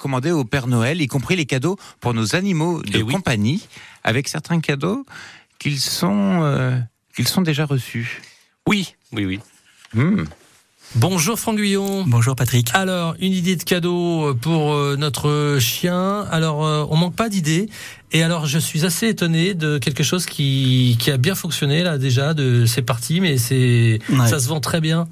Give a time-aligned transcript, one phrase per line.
[0.00, 3.12] commander au Père Noël, y compris les cadeaux pour nos animaux de Eh oui.
[3.14, 3.68] compagnie,
[4.02, 5.04] avec certains cadeaux
[5.58, 6.78] qu'ils sont, euh,
[7.14, 8.22] qu'ils sont déjà reçus.
[8.66, 9.40] Oui, oui, oui.
[9.94, 10.24] Hmm.
[10.96, 12.04] Bonjour Franck Guyon.
[12.06, 12.70] Bonjour Patrick.
[12.74, 16.22] Alors, une idée de cadeau pour euh, notre chien.
[16.32, 17.68] Alors, euh, on manque pas d'idées.
[18.12, 21.96] Et alors, je suis assez étonné de quelque chose qui, qui a bien fonctionné là
[21.96, 22.34] déjà.
[22.34, 24.26] De c'est parti, mais c'est Ouais.
[24.28, 25.06] ça se vend très bien.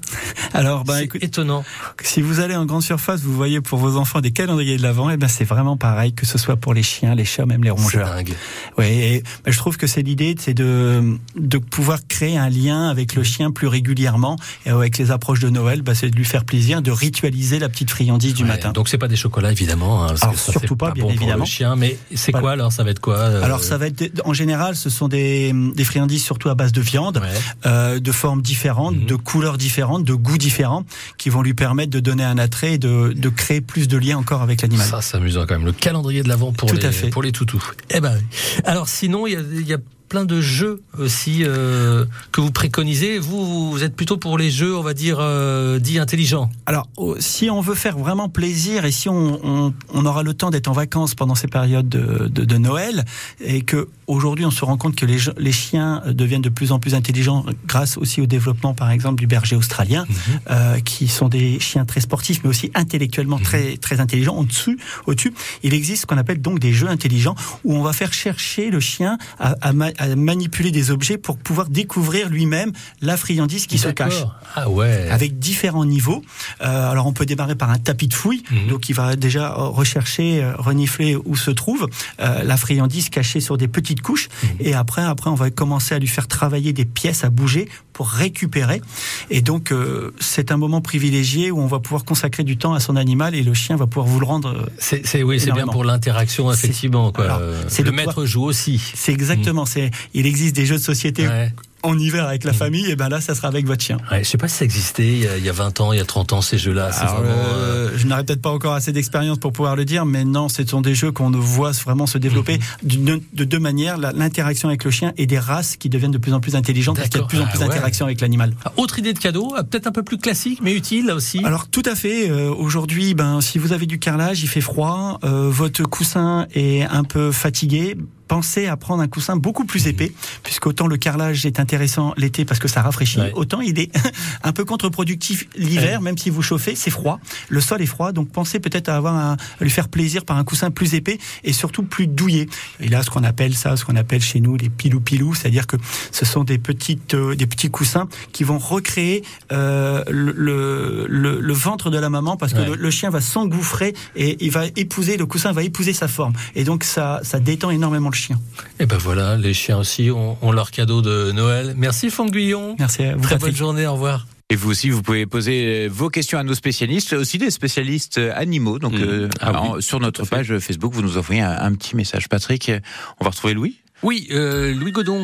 [0.53, 1.63] Alors, bah, écoute, étonnant.
[2.03, 5.09] si vous allez en grande surface, vous voyez pour vos enfants des calendriers de l'avant,
[5.09, 7.69] et ben c'est vraiment pareil, que ce soit pour les chiens, les chats, même les
[7.69, 8.09] rongeurs.
[8.09, 8.33] dingue.
[8.77, 12.89] Ouais, et, bah, je trouve que c'est l'idée, c'est de de pouvoir créer un lien
[12.89, 14.35] avec le chien plus régulièrement,
[14.65, 17.69] et avec les approches de Noël, bah, c'est de lui faire plaisir, de ritualiser la
[17.69, 18.71] petite friandise du Ouais, matin.
[18.73, 20.03] Donc c'est pas des chocolats évidemment.
[20.03, 21.43] hein, parce Alors, que ça, surtout c'est pas, bien bon pour évidemment.
[21.45, 22.41] le chien, mais c'est Voilà.
[22.41, 25.07] quoi alors Ça va être quoi euh, Alors ça va être en général, ce sont
[25.07, 27.27] des, des friandises surtout à base de viande, ouais.
[27.65, 29.05] euh, de formes différentes, Mhm.
[29.05, 30.83] de couleurs différentes, de goûts différents,
[31.17, 34.17] qui vont lui permettre de donner un attrait et de, de créer plus de liens
[34.17, 34.87] encore avec l'animal.
[34.87, 35.65] Ça, c'est amusant quand même.
[35.65, 37.09] Le calendrier de l'avant pour Tout les à fait.
[37.09, 37.63] pour les toutous.
[37.89, 38.61] Eh ben, oui.
[38.65, 39.77] alors sinon, il y a, il y a
[40.09, 43.19] plein de jeux aussi euh, que vous préconisez.
[43.19, 46.49] Vous, vous êtes plutôt pour les jeux, on va dire, euh, dits intelligents.
[46.65, 50.33] Alors, oh, si on veut faire vraiment plaisir et si on, on, on aura le
[50.33, 53.05] temps d'être en vacances pendant ces périodes de, de, de Noël
[53.39, 56.95] et que aujourd'hui on se rend compte que les, chiens deviennent de plus en plus
[56.95, 60.05] intelligents grâce aussi au développement, par exemple, du berger australien,
[60.49, 64.35] euh, qui sont des chiens très sportifs, mais aussi intellectuellement très très intelligents.
[64.35, 67.93] En dessus, au-dessus, il existe ce qu'on appelle donc des jeux intelligents où on va
[67.93, 73.67] faire chercher le chien à, à manipuler des objets pour pouvoir découvrir lui-même la friandise
[73.67, 74.23] qui se cache.
[74.55, 75.09] Ah ouais.
[75.09, 76.23] avec différents niveaux.
[76.61, 78.67] Euh, alors on peut démarrer par un tapis de fouille, Mhm.
[78.67, 81.87] donc il va déjà euh, rechercher, euh, renifler où se trouve
[82.19, 84.49] euh, la friandise cachée sur des petites couches, Mhm.
[84.59, 88.09] et après après on va commencer à lui faire travailler des pièces à bouger pour
[88.09, 88.81] récupérer.
[89.29, 92.79] Et donc euh, c'est un moment privilégié où on va pouvoir consacrer du temps à
[92.79, 94.49] son animal et le chien va pouvoir vous le rendre.
[94.49, 97.11] euh, C'est, c'est- oui, c'est bien pour l'interaction, C'est- effectivement.
[97.11, 97.25] Quoi.
[97.25, 98.81] alors, c'est le maître pouvoir- joue aussi.
[98.95, 99.65] C'est exactement.
[99.65, 101.53] C'est il existe des jeux de société Ouais.
[101.83, 103.97] En hiver avec la famille, et ben là ça sera avec votre chien.
[104.11, 105.93] Ouais, je sais pas si ça existait il y, a, il y a 20 ans,
[105.93, 106.89] il y a 30 ans, ces jeux-là.
[106.89, 110.25] Vraiment, euh, euh, je n'aurais peut-être pas encore assez d'expérience pour pouvoir le dire, mais
[110.25, 112.63] non, ce sont des jeux qu'on voit vraiment se développer Mhm.
[112.83, 116.33] d'une- de deux manières l'interaction avec le chien et des races qui deviennent de plus
[116.33, 117.67] en plus intelligentes parce qu'il y a de plus en plus Ah ouais.
[117.69, 118.53] d'interaction avec l'animal.
[118.65, 121.39] Ah, Autre idée de cadeau, euh, peut-être un peu plus classique, mais utile là aussi.
[121.45, 122.29] Alors tout à fait.
[122.29, 126.83] euh, Aujourd'hui, ben si vous avez du carrelage, il fait froid, euh, votre coussin est
[126.83, 127.95] un peu fatigué.
[128.29, 130.13] Pensez à prendre un coussin beaucoup plus épais,
[130.43, 133.31] puisqu'autant le carrelage est intéressant l'été parce que ça rafraîchit, Ouais.
[133.35, 133.91] autant il est
[134.43, 137.19] un peu contre-productif l'hiver, même si vous chauffez, c'est froid.
[137.49, 140.37] Le sol est froid, donc pensez peut-être à avoir un, à lui faire plaisir par
[140.37, 142.47] un coussin plus épais et surtout plus douillet.
[142.79, 145.77] Il a ce qu'on appelle ça, ce qu'on appelle chez nous les pilou-pilou, c'est-à-dire que
[146.11, 151.39] ce sont des petites, euh, des petits coussins qui vont recréer euh, le, le, le-
[151.41, 152.65] le ventre de la maman parce que Ouais.
[152.67, 156.33] le, le chien va s'engouffrer et il va épouser, le coussin va épouser sa forme.
[156.55, 158.39] Et donc ça, ça détend énormément le chien.
[158.79, 161.73] Et ben voilà, les chiens aussi ont, ont leur cadeau de Noël.
[161.77, 162.75] Merci Franck Guyon.
[162.77, 163.21] Merci à vous.
[163.21, 163.51] Très Patrick.
[163.53, 164.27] bonne journée, au revoir.
[164.51, 168.17] Et vous aussi, vous pouvez poser euh, vos questions à nos spécialistes, aussi des spécialistes
[168.17, 168.79] euh, animaux.
[168.79, 169.03] Donc, Mmh.
[169.03, 172.27] euh, Ah oui, sur notre page Facebook, vous nous envoyez un, un petit message.
[172.29, 172.71] Patrick,
[173.19, 175.17] on va retrouver Louis Oui, euh, Louis Godon.